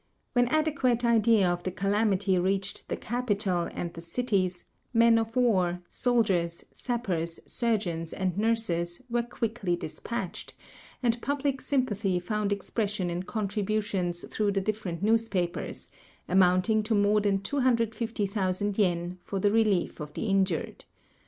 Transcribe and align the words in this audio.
When 0.33 0.47
adequate 0.47 1.05
idea 1.05 1.47
of 1.47 1.61
the 1.61 1.69
calamity 1.69 2.39
reached 2.39 2.89
the 2.89 2.97
capital 2.97 3.69
and 3.71 3.93
the 3.93 4.01
cities, 4.01 4.65
men 4.95 5.19
of 5.19 5.35
war, 5.35 5.83
soldiers, 5.87 6.65
sappers, 6.71 7.39
surgeons, 7.45 8.11
and 8.11 8.35
nurses 8.35 8.99
were 9.11 9.21
quickly 9.21 9.75
dispatched, 9.75 10.55
and 11.03 11.21
public 11.21 11.59
s^uupathy 11.61 12.19
found 12.19 12.51
expression 12.51 13.11
in 13.11 13.21
contributions 13.21 14.27
through 14.27 14.53
the 14.53 14.59
different 14.61 15.03
newspapers, 15.03 15.91
amounting 16.27 16.81
to 16.81 16.95
more 16.95 17.21
than 17.21 17.39
250,000 17.39 18.79
yen, 18.79 19.19
for 19.23 19.37
the 19.37 19.51
relief 19.51 19.99
of 19.99 20.15
the 20.15 20.25
injured. 20.25 20.85